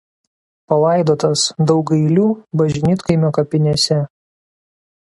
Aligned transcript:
Palaidotas 0.71 1.43
Daugailių 1.73 2.27
bažnytkaimio 2.63 3.35
kapinėse. 3.39 4.05